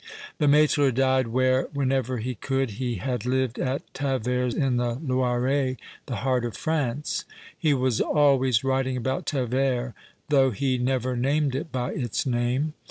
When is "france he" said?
6.57-7.75